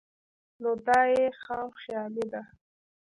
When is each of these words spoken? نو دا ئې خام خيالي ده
نو 0.61 0.71
دا 0.87 0.99
ئې 1.13 1.23
خام 1.41 1.69
خيالي 1.81 2.25
ده 2.31 2.41